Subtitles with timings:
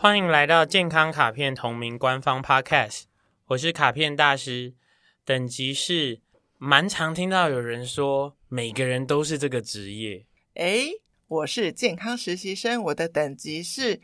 [0.00, 3.02] 欢迎来到健康卡片同名官方 Podcast，
[3.46, 4.74] 我是卡片大师，
[5.24, 6.20] 等级是
[6.56, 10.24] 蛮常听到有人说每个人都是这个职业。
[10.54, 10.92] 诶，
[11.26, 14.00] 我是健康实习生，我的等级是，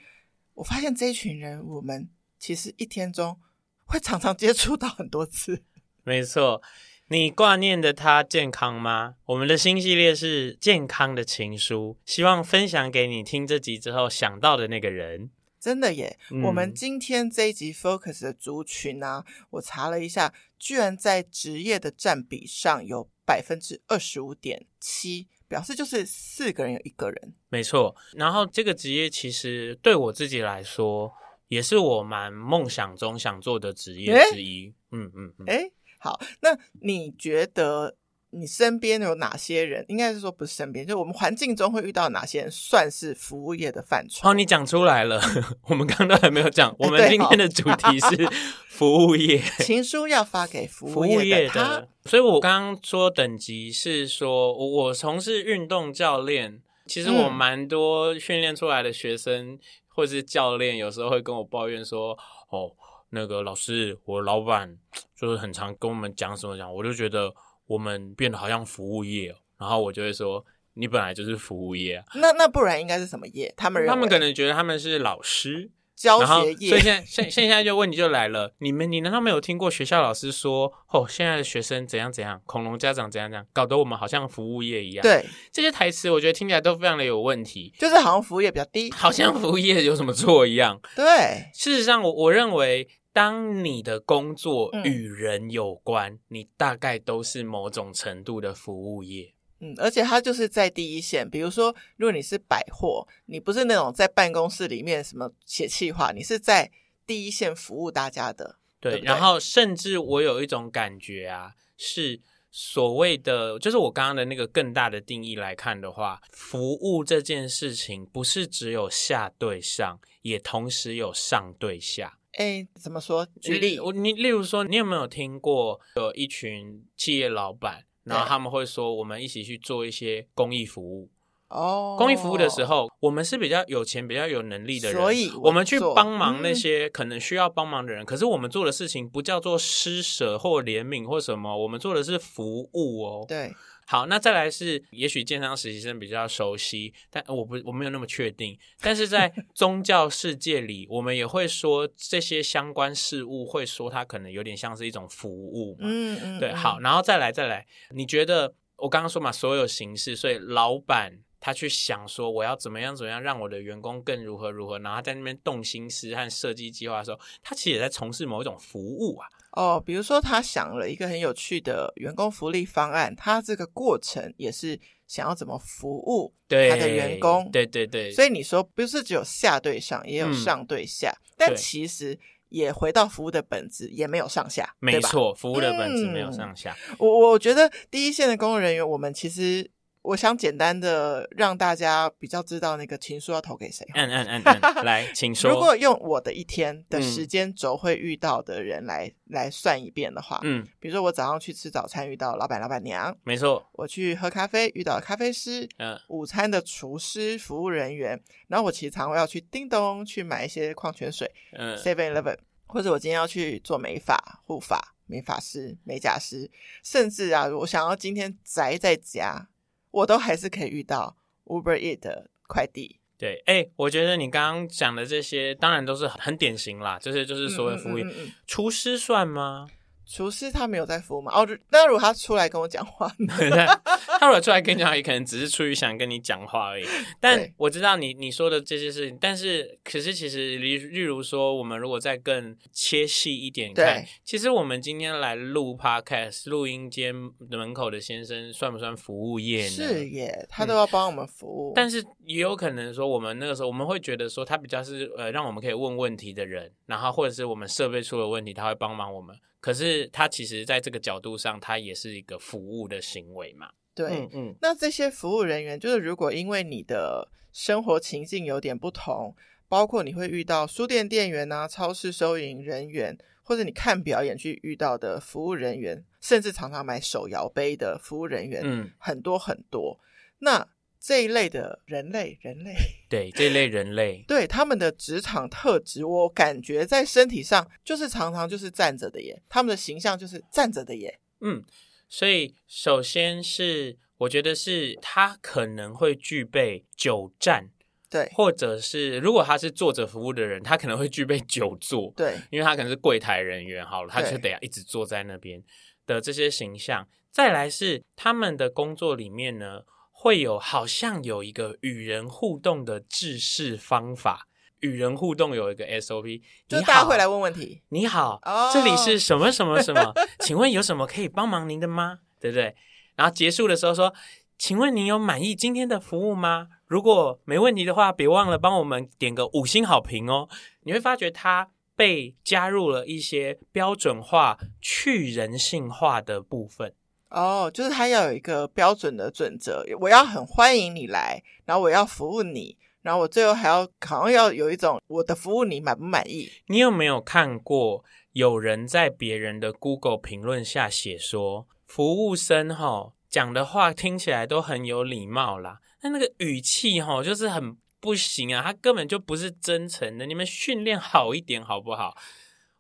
[0.55, 3.39] 我发现这一群人，我们其实一天中
[3.85, 5.63] 会常常接触到很多次。
[6.03, 6.61] 没错，
[7.07, 9.15] 你挂念的他健康吗？
[9.27, 15.31] 我们的新系列是健康的情书，希望分享给你听这集之后想到的那个人。
[15.65, 16.19] 真的耶！
[16.31, 27.33] 嗯、我们今天这一集 focus 的族群啊，我查了一下，居然在职业的占比上有百分之二十五点七，表示就是四个人有一个人。
[27.49, 31.11] 没错，然后这个职业其实对我自己来说，
[31.49, 34.67] 也是我蛮梦想中想做的职业之一。
[34.67, 35.47] 诶嗯嗯嗯。
[35.47, 37.97] 诶好，那你觉得？
[38.37, 39.85] 你身边有哪些人？
[39.89, 44.29] 应该是说不是身边，就我们环境中会遇到哪些人算是服务业的范畴？
[44.29, 45.21] 哦，你讲出来了，
[45.69, 46.75] 我们刚刚都还没有讲。
[46.79, 48.29] 我们今天的主题是
[48.69, 62.19] 服务业，情书要发给服务业的所以我刚刚说等级是说，我我从事运动教练，其实我蛮多训练出来的学生、嗯、或是教练，有时候会跟我抱怨说
[62.51, 62.73] ：“哦，
[63.11, 64.77] 那个老师，我老板
[65.17, 67.33] 就是很常跟我们讲什么讲，我就觉得。”
[67.67, 72.05] 我们变得好像服务业，然后我就会说，你本来就是服务业啊。
[72.15, 73.53] 那那不然应该是什么业？
[73.57, 76.69] 他们他们可能觉得他们是老师教学业。
[76.69, 85.03] 所以现在现现在就问题就来了，你们你难道没有听过学校老师说，哦，现在的学生怎样怎样，恐龙家长怎样怎样，搞得我们好像服务业一样。
[85.03, 90.81] 对，这些台词我觉得听起来都非常的有问题，就是好像服务业比较低，好像服务业有什么错一样。
[90.95, 92.89] 对，事实上我我认为。
[93.15, 99.33] 当你的工作与人有关，嗯、你大概都是某种程度的服务业。
[99.61, 101.31] 嗯，而且它就是在第一线。
[101.31, 106.69] 比如说，如果你是百货，你不是那种在办公室里面什么写企划，你是在
[107.07, 108.59] 第一线服务大家的。
[108.81, 122.19] 对，对对，然后甚至我有一种感觉啊，是所谓的，就是我刚刚的那个更大的定义来看的话，服务这件事情不是只有下对上，也同时有上对下。
[122.37, 123.27] 哎，怎么说？
[123.41, 131.11] 举例，我你例如说，你有没有听过有一群企业老板，然后他们会说，我们一起去做一些公益服务。
[131.49, 138.03] 哦，公益服务的时候，我们是比较有钱、比较有能力的人，所以我，我们去帮忙那些可能需要帮忙的人。
[138.03, 143.25] 嗯、可是我们做的事情不叫做施舍或怜悯或什么，我们做的是服务哦。
[143.29, 143.55] 对。
[143.87, 148.59] 好，那再来是，也许健康实习生比较熟悉，但我不我没有那么确定。
[148.81, 155.81] 但是在 宗教世界里，我们也会说这些相关事物，会说它可能有点像是一种服务嘛。
[155.83, 156.53] 嗯嗯，对。
[156.55, 169.29] 好，然后再来再来，你觉得我刚刚说嘛，所有形式，所以老板他去想说我要怎么样怎么样让我的员工更如何如何，然后他在那边动心思和设计计划的时候，他其实也在从事某一种服务啊。
[169.57, 178.11] 哦，比如说他想了一个很有趣的员工福利方案，他这个过程也是想要怎么服务他的员工，对对对。
[178.13, 186.77] 所以你说不是只有下对上，也有上对下，嗯、但其实也回到服务的本质，也没有上下，没错，服务的本质没有上下。
[186.91, 189.71] 嗯、我我觉得第一线的工作人员，我们其实。
[190.05, 193.87] 我想简单的让大家比较知道那个情书要投给谁。
[193.95, 195.51] 嗯嗯嗯，嗯 来，请说。
[195.51, 203.67] 如果用我的一天的时间轴会遇到的人来、嗯、来算一遍的话，嗯，比如说我早上去吃早餐遇到老板老板娘，没错。
[203.73, 212.37] 我去喝咖啡遇到咖啡师，嗯，午餐的厨师服务人员，然后我其实常会要去叮咚去买一些矿泉水，嗯，Seven Eleven，
[212.67, 216.51] 或者我今天要去做美发、护发、美发师、美甲师，
[216.83, 219.49] 甚至啊，我想要今天宅在家。
[219.95, 223.01] 我都还是可以遇到 Uber Eats 的快递。
[223.17, 228.05] 对，哎、欸，我觉得你刚刚讲的这些，当然都是很典型啦，就是就是所谓服务业。
[228.05, 229.69] 嗯嗯嗯嗯、厨师算吗？
[230.07, 231.33] 厨师他没有在服务嘛？
[231.33, 233.35] 哦，那如果他出来跟我讲话呢？
[234.21, 236.85] 他如果出来跟你讲话，也可能只是出于想跟你讲话而已。
[237.21, 247.15] 但我知道你你说的这些事情，但是可是其实例例如说，我们如果再更切细一点看，其实我们今天来录 Podcast，录音间
[247.51, 249.71] 门口的先生算不算服务业呢？
[249.71, 251.73] 是耶，他都要帮我们服务。
[251.73, 259.35] 嗯、但是也有可能说，我们那个时候我们会觉得说，他比较是呃，让我们可以问问题的人，然后或者是我们设备出了问题，他会帮忙我们。
[259.65, 263.71] 可是他其实在这个角度上，他也是一个服务的行为嘛。
[263.95, 269.35] 对，嗯，嗯，那这些服务人员，就是如果因为你的生活情境有点不同，
[269.67, 279.99] 包括你会遇到书店店员啊、超市收银人员，或者你看表演去遇到的服务人员，甚至常常买手摇杯的服务人员，嗯，很多很多。
[280.41, 280.69] 那
[281.07, 282.75] 这一类的人类，人类，
[283.11, 291.21] 对这一类人类， 对他们的职场特质，我感觉在身体上就是常常就是站着的耶，他们的形象就是站着的耶。
[291.43, 291.63] 嗯，
[292.09, 297.69] 所以首先是我觉得是他可能会具备久站，
[298.09, 305.63] 对，或者是如果他是坐着服务的人，他可能会具备久坐，对，因为他可能是柜台人员，好了，他就得要一直坐在那边
[306.07, 307.07] 的这些形象。
[307.31, 309.83] 再来是他们的工作里面呢。
[310.25, 314.49] 会有好像有一个与人互动的制式方法，
[314.81, 317.83] 与人互动有一个 SOP，就大家会来问问题。
[317.91, 320.15] 你好，哦、这里是什么什么什么？
[320.41, 322.21] 请问有什么可以帮忙您的吗？
[322.41, 322.75] 对不对？
[323.17, 324.15] 然后结束的时候说，
[324.57, 326.69] 请问您有满意今天的服务吗？
[326.87, 330.49] 如果没问题的话，别忘了帮我们点个五星好评哦。
[330.85, 336.95] 你会发觉它被加入了一些标准化、去人性化的部分。
[337.35, 346.49] 哦，就是他要有一个标准的准则，我要很欢迎你来，然后我要服务你，然后我最后还要好像要有一种我的服务你满不满意？
[346.69, 348.05] 你有没有看过
[348.35, 362.17] 有人在别人的 Google 评论下写说，服务生齁讲的话听起来都很有礼貌啦，但那个语气齁就是很不行啊，他根本就不是真诚的，你们训练好一点好不好？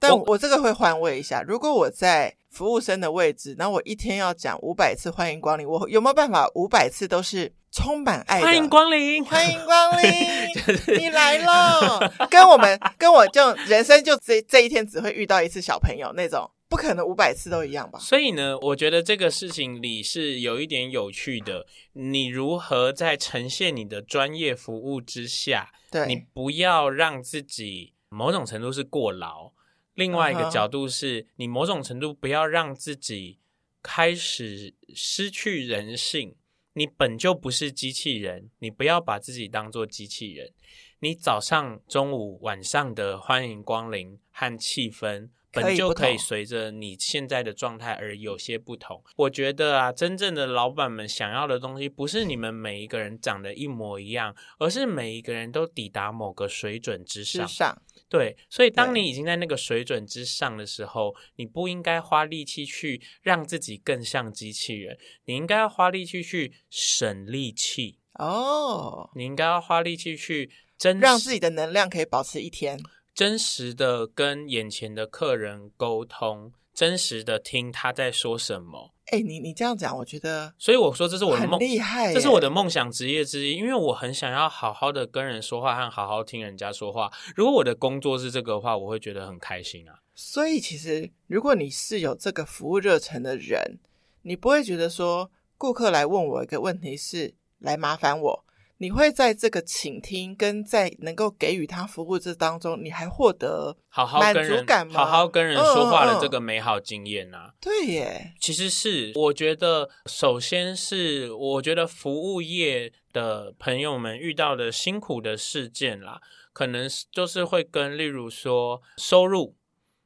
[0.08, 8.46] 但我，我这个会换位一下，如果我在服务生的位置，那我一天要讲五百次欢迎光临，我有没有办法五百次都是充满爱的？
[8.46, 10.12] 欢迎光临，欢迎光临，
[10.98, 12.12] 你来了。
[12.30, 17.98] 跟我们跟我就人生就这这一天只会遇到一次小朋友那种，不可能五百次都一样吧？
[17.98, 21.66] 所以呢，我觉得这个事情里是有一点有趣的。
[21.94, 29.52] 你如何在呈现你的专业服务之下，对你不要让自己某种程度是过劳。
[29.94, 31.28] 另外一个角度是、uh-huh.
[31.36, 33.40] 你某种程度不要让自己
[33.82, 36.36] 开始失去人性。
[36.76, 40.52] 你本就不是机器人，你不要把自己当做机器人。
[40.98, 49.04] 你早上、中午、晚上的欢迎光临和气氛，本就可以随着你现在的状态而有些不同。
[49.14, 57.46] 我觉得啊，真正的老板们想要的东西，不是你们每一个人长得一模一样，而是每一个人都抵达某个水准之上。
[57.46, 57.82] 之上。
[58.14, 67.98] 对，所以当你已经在那个水准之上的时候，你不应该花力气去让自己更像机器人，你应该要花力气去省力气。
[68.12, 69.10] 哦。
[69.16, 72.78] 你应该要花力气去真让自己的能量可以保持一天，
[73.12, 78.92] 真实的跟眼前的客人沟通，真实的听他在说什么。
[79.06, 87.12] 哎、欸，你你这样讲，我觉得，所以我说这是我的梦，厉害，这是我的梦想职业之一，因为我很想要好好的跟人说话和好好听人家说话。
[87.36, 90.00] 如果我的工作是这个的话，我会觉得很开心啊。
[90.14, 93.78] 所以其实，如果你是有这个服务热忱的人，
[94.22, 98.43] 你不会觉得说，顾客来问我一个问题是来麻烦我。
[98.84, 107.54] 你会在这个倾听跟在能够给予他服务这当中，你还获得好好跟人好好跟人说话的这个美好经验啊。
[107.58, 116.20] 对耶，其实是我觉得，首先是我觉得服务业的朋友们遇到的辛苦的事件啦，
[116.52, 119.56] 可能就是会跟例如说收入。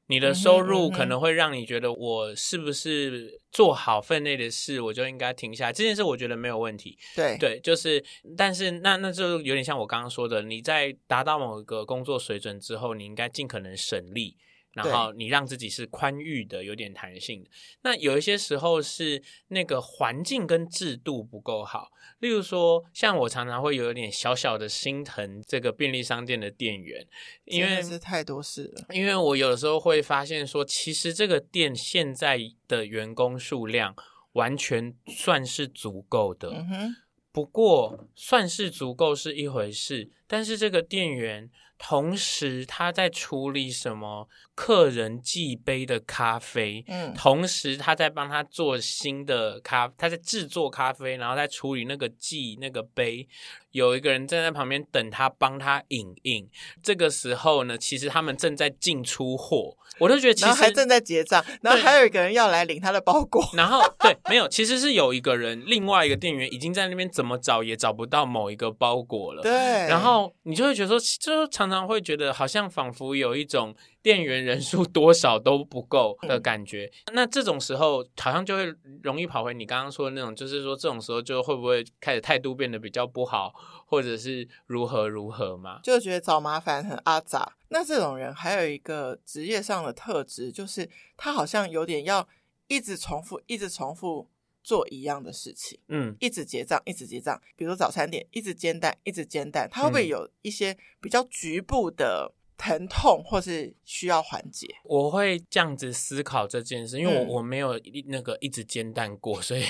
[0.08, 5.72] 你的收入可能会让你觉得，我是不是做好分内的事，我就应该停下来。
[5.72, 6.98] 这件事我觉得没有问题。
[7.14, 8.02] 对对，就是，
[8.36, 14.36] 但是那那就有点像我刚刚说的，你在达到某一个工作水准之后，你应该尽可能省力。
[14.78, 17.50] 然后你让自己是宽裕的，有点弹性的。
[17.82, 27.04] 那有一些时候是那个环境跟制度不够好，例如说，像我常常会有点小小的心疼这个便利商店的店员，
[27.44, 28.86] 因为是太多事了。
[28.90, 33.96] 因为我有的时候会发现说，其实这个店现在的员工数量
[34.34, 36.50] 完全算是足够的。
[36.50, 36.94] 嗯。
[37.32, 41.50] 不过算是足够是一回事，但是这个店员。
[41.80, 44.28] 同时，他在处理什么
[44.58, 53.28] 客人寄杯的咖啡，嗯，同时他在帮他做新的咖，他在制作咖啡，然后在处理那个寄那个杯。
[53.70, 56.48] 有一个人站在旁边等他帮他影印，
[56.82, 73.76] 这个时候呢，其实他们正在进出货，我都觉得其实还正在结账，然后还有一个人要来领他的包裹，然后对，没有，其实是有一个人，另外一个店员已经在那边怎么找也找不到某一个包裹了，对，然后你就会觉得说，就常常会觉得好像仿佛有一种。
[74.08, 83.52] 店员人数 多少都不够的感觉，嗯，那这种时候好像就会容易跑回你刚刚说的那种，就是说这种时候就会不会开始态度变得比较不好，
[83.84, 85.80] 或者是如何如何嘛？
[85.82, 87.52] 就觉得找麻烦很阿杂。
[87.68, 90.88] 那这种人还有一个职业上的特质，就是
[91.18, 92.26] 他好像有点要
[92.68, 94.26] 一直重复，一直重复
[94.62, 97.38] 做一样的事情，嗯，一直结账，一直结账。
[97.56, 104.66] 比如早餐店，一直煎蛋，一直煎蛋，它会不会有一些比较局部的疼痛，或是需要缓解？
[104.84, 109.62] 我会这样子思考这件事，因为我、嗯、我没有那个一直煎蛋过，所以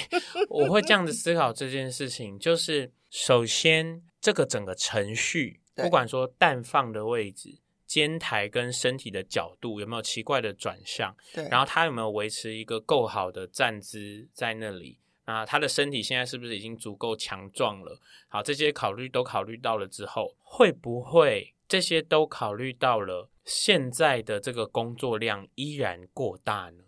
[0.49, 2.37] 我会这样子思考这件事情。
[2.39, 7.59] 就是首先，这个整个程序，不管说蛋放的位置。
[7.87, 11.17] 煎台跟身体的角度有没有奇怪的转向？
[11.33, 14.99] 对，然后他有没有维持一个够好的站姿在那里？
[15.25, 17.99] 啊，他的身体现在是不是已经足够强壮了？
[18.29, 23.31] 好，这些考虑都考虑到了之后，会不会这些都考虑到了？
[23.45, 26.85] 现在的这个工作量依然过大呢？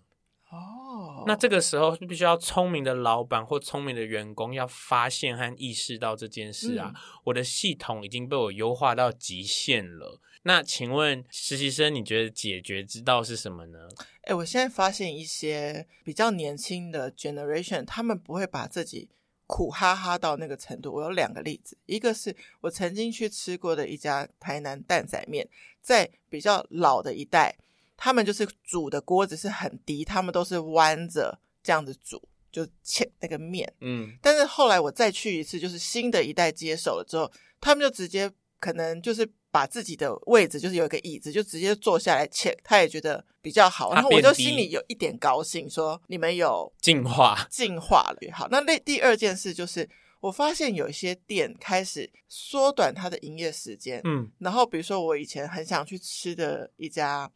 [0.50, 6.90] 哦，那这个时候是必须要聪明的老板或聪明的员工要发现和意识到这件事啊！
[6.92, 10.20] 嗯、我的系统已经被我优化到极限了。
[10.42, 13.78] 那请问实习生，你觉得解决之道是什么呢？
[14.24, 19.08] 诶，我现在发现一些比较年轻的 generation，他们不会把自己
[19.50, 20.92] 苦哈哈到那个程度。
[20.94, 25.48] 我有两个例子，一个是我曾经去吃过的一家台南蛋仔面，
[25.82, 27.56] 在比较老的一代。
[28.02, 33.70] 他们就是煮的锅子是很低，他们都是弯着这样子煮，就切那个面。
[33.80, 37.30] 嗯，但是后来我再去一次，就是新的一代接手了之后，
[37.60, 38.30] 他们就直接
[38.60, 43.92] 可能就是把自己的位置，就是有一个椅子，就直接坐下来 check，，他也觉得比较好。
[43.92, 48.18] 然后我就心里有一点高兴，说你们有进化，进化了。
[48.32, 49.88] 好，那那第二件事就是，
[50.20, 54.00] 我发现有一些店开始缩短它的营业时间。
[54.04, 57.28] 嗯，然后比如说我以前很想去吃的一家。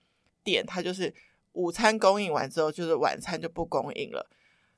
[0.44, 1.10] 店它就是
[1.52, 4.28] 午餐供应完之后，就是晚餐就不供应了。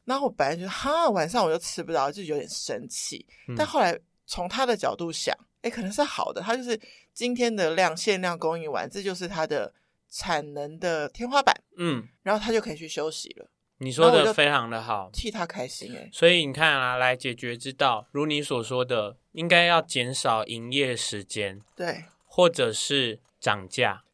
[0.04, 3.26] 然后我本来就哈，晚上我就吃不到，就有点生气。
[3.48, 3.98] 嗯、但后来
[4.28, 6.40] 从他的角度想，哎，可能是好的。
[6.40, 6.80] 它就是
[7.12, 9.74] 今天的量限量供应完，这就是它的
[10.08, 11.52] 产能的天花板。
[11.76, 13.50] 嗯，然后它就可以去休息了。
[13.78, 16.08] 你说的非常的好，替他开心哎。
[16.12, 24.04] 所以你看啊，来解决之道，如你所说的，应该要减少营业时间，对，或者是涨价。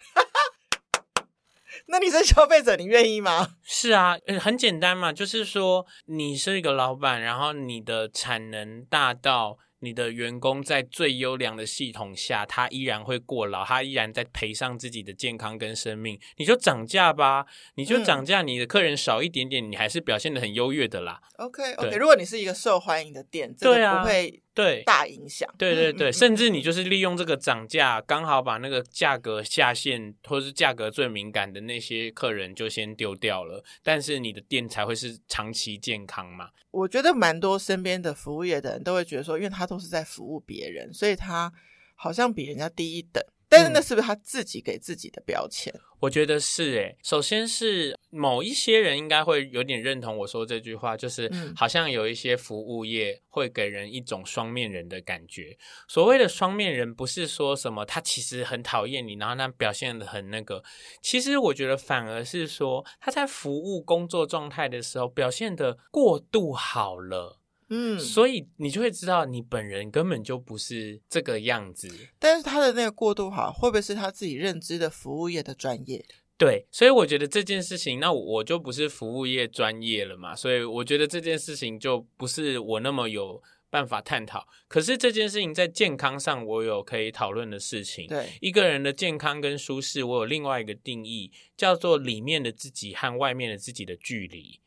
[1.87, 3.57] 那你是消费者，你愿意吗？
[3.63, 9.59] 是啊，很简单嘛，就是说你是一个老板，然后你的产能大到。
[9.83, 16.19] 你的员工在最优良的系统下，他依然会过劳，他依然在赔上自己的健康跟生命。
[16.37, 21.21] 你就涨价吧，你就涨价，你的客人少一点点，嗯、你还是表现的很优越的啦。
[21.37, 25.49] OK OK，如果你是一个受欢迎的店，对啊，不会对大影响。
[25.57, 36.51] 对对对，甚至你就是利用这个涨价，刚好把那个价格下限或是价格最敏感的那些客人就先丢掉了，但是你的店才会是长期健康嘛。
[36.71, 41.53] 我觉得蛮多身边的服务业的人都会觉得说，因为他都是在服务别人，所以他
[41.95, 43.23] 好像比人家低一等。
[43.53, 45.73] 但是那是不是他自己给自己的标签？
[45.77, 46.97] 嗯，我觉得是诶。
[47.03, 55.57] 首先是某一些人应该会有点认同我说这句话，就是好像有一些服务业会给人一种双面人的感觉。
[55.87, 60.65] 所谓的双面人，不是说什么他其实很讨厌你，然后他表现的很那个。
[61.03, 67.42] 其实我觉得反而是说他在服务工作状态的时候表现的过度好了。
[67.75, 71.89] 嗯，所以你就会知道，你本人根本就不是这个样子。
[72.19, 76.05] 但是他的那个过度好，会不会是他自己认知的服务业的专业？
[76.37, 80.37] 对，所以我觉得这件事情，那我就不是服务业专业了嘛。
[80.37, 84.47] 所以我觉得这件事情就不是我那么有办法探讨。
[84.69, 88.07] 可是这件事情在健康上，我有可以讨论的事情。
[88.07, 94.61] 对，一个人的健康跟舒适，我有另外一个定义，叫做里面的自己和外面的自己的距离。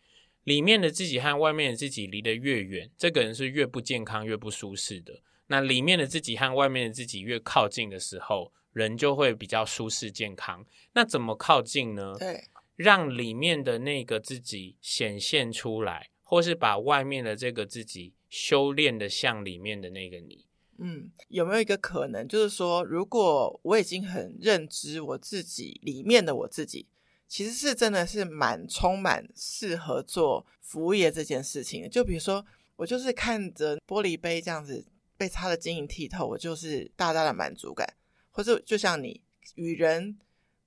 [0.45, 5.21] 里面的自己和外面的自己离得越远，这个人是越不健康、越不舒适的。
[5.47, 10.63] 那里面的自己和外面的自己越靠近的时候，人就会比较舒适健康。
[10.93, 12.15] 那怎么靠近呢？
[12.19, 12.43] 对，
[12.75, 20.45] 让里面的那个自己显现出来，或是把外面的这个自己修炼的像里面的那个你。
[20.77, 26.85] 嗯，有没有一个可能，就是说，如果我已经很认知我自己里面的我自己。
[27.27, 31.89] 其实是真的是蛮充满适合做服务业这件事情的。
[31.89, 34.85] 就比如说，我就是看着玻璃杯这样子
[35.17, 37.87] 被擦得晶莹剔透，我就是大大的满足感。
[38.31, 39.21] 或者就像你
[39.55, 40.17] 与人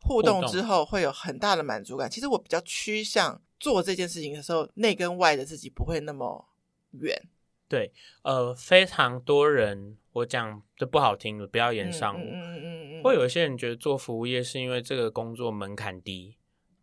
[0.00, 2.10] 互动之后会有很大的满足感。
[2.10, 6.48] 其实我比较趋向做这件事情的时候，内跟外的自己不会那么
[6.92, 7.28] 远。
[7.68, 12.20] 对，呃，非常多人，我讲的不好听的，不要言上我。
[12.20, 16.36] 嗯嗯嗯嗯，会有一些人觉得做服务业是因为这个工作门槛低。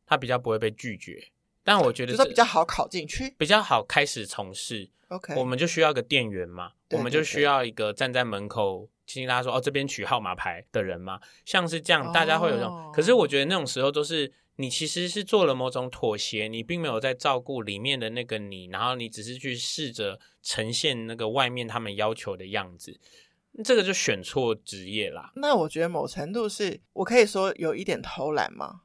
[0.05, 1.29] 他比较不会被拒绝，
[1.63, 4.89] 但我觉得这比较好考进去，比较好开始从事。
[5.09, 12.85] OK，我们就需要个店员嘛，对对对，我们就需要一个站在门口，提醒大家说哦，这边取号码牌的人嘛，像是这样，大家会有这种。
[12.85, 12.95] Oh.
[12.95, 22.99] 可是我觉得那种时候都是你其实是做了某种妥协，你并没有在照顾里面的那个你，然后你只是去试着呈现那个外面他们要求的样子，
[23.63, 25.31] 这个就选错职业啦。
[25.35, 28.81] 那我觉得某程度是我可以说有一点偷懒吗？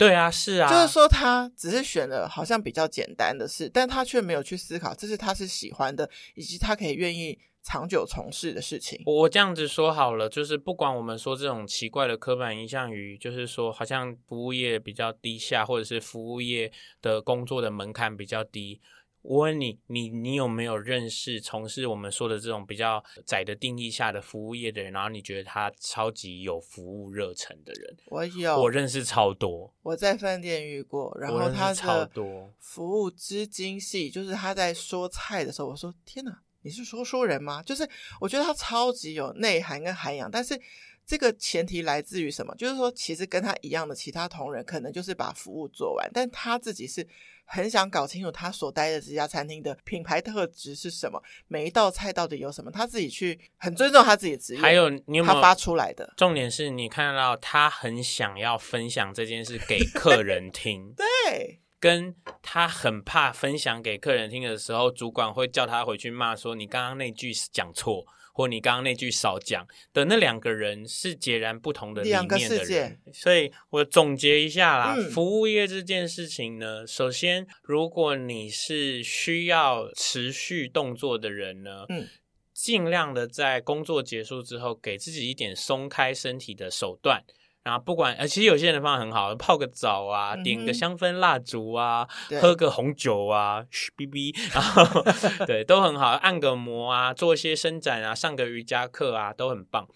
[0.00, 7.38] 对啊，是啊，就是说他只是选了好像比较简单的事，但他却没有去思考这是他是喜欢的，以及他可以愿意。
[7.62, 18.80] 长久从事的事情，我这样子说好了，就是不管我们说这种奇怪的刻板印象于，就是说好像服务业比较低下，或者是服务业的工作的门槛比较低。
[19.22, 24.92] 我问你，你你有没有认识从事我们说的这种比较窄的定义下的服务业的人？
[24.92, 27.96] 然后你觉得他超级有服务热忱的人？
[28.06, 29.72] 我有，我认识超多。
[29.82, 36.40] 我在饭店遇过，然后他超多服务之精细，就是他在说菜的时候，我说天哪！
[36.62, 37.62] 你是说书人吗？
[37.62, 37.88] 就是
[38.20, 40.58] 我觉得他超级有内涵跟涵养，但是
[41.06, 42.54] 这个前提来自于什么？
[42.56, 47.06] 就是说，其实跟他一样的其他同仁，可能就是把服务做完，但他自己是
[47.50, 54.60] 很想搞清楚他所待的这家餐厅的品牌特质是什么，每一道菜到底有什么，他自己去很尊重他自己的职业。
[54.60, 61.60] 还有，你有没有他发出来的重点是你看到他很想要分享这件事给客人听， 对。
[61.80, 73.00] 跟他很怕分享给客人听的时候，主管会叫他回去骂说：“你刚刚那句讲错，或你刚刚那句少讲。”的那两个人是截然不同的理念的人。
[73.12, 82.08] 所以我总结一下啦，嗯，服务业这件事情呢，首先，如果你是需要持续动作的人呢，嗯，
[82.52, 87.24] 尽量的在工作结束之后，给自己一点松开身体的手段。
[87.62, 95.02] 然后不管，呃，其实有些人的方法很好，泡个澡啊，点个香氛蜡烛啊，嗯、喝个红酒啊，嘘哔哔，然后
[95.46, 99.86] 对，都很好，按个摩啊，做一些伸展啊，上个瑜伽课啊，都很棒。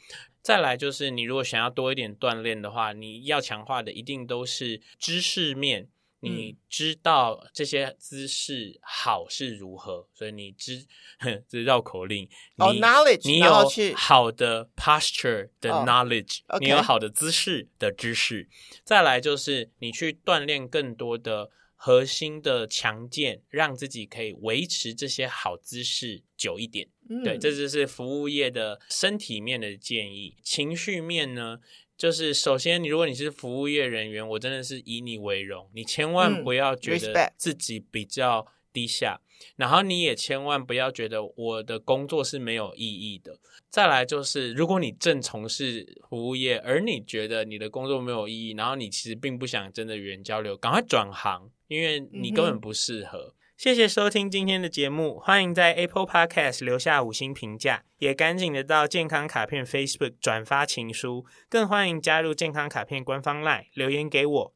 [0.43, 5.89] 再来就是，你如果想要多一点锻炼的话，你要强化的一定都是知识面。
[6.25, 10.87] 你知道这些姿势好是如何，所以你知
[11.49, 12.29] 这绕口令。
[12.57, 16.61] 哦、oh,，knowledge，你有好的 posture 的 knowledge，、oh.
[16.61, 18.49] 你有好的姿势的知识。
[18.85, 26.89] 再来就是你去锻炼更多的核心的强健，让自己可以维持这些好姿势久一点。
[27.11, 30.37] 嗯、对，这就是服务业的身体面的建议。
[30.43, 31.59] 情绪面呢？
[31.97, 43.39] 就是首先，你如果你是服务业人员，我真的是以你为荣，你千万不要觉得自己比较低下，嗯、然后你也千万不要觉得我的工作是没有意义的。
[43.71, 53.35] 再来就是，如果你正从事服务业，而你觉得你的工作没有意义，然后你其实并不想真的与人交流，赶快转行，因为你根本不适合。
[53.37, 64.55] 嗯谢谢收听今天的节目，欢迎在 Apple Podcast 留下五星评价，也赶紧的到健康卡片 Facebook 转发情书，更欢迎加入健康卡片官方 LINE 留言给我，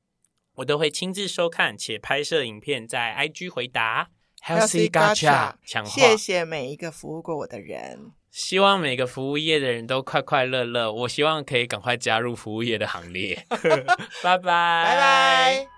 [0.57, 4.11] 我都会亲自收看且拍摄影片在 IG 回答。
[4.45, 5.91] Healthy Gacha，强化。
[5.91, 10.93] 谢谢每一个服务过我的人，希望每个服务业的人都快快乐乐。
[10.93, 13.43] 我希望可以赶快加入服务业的行列。
[14.23, 15.78] 拜拜，拜拜。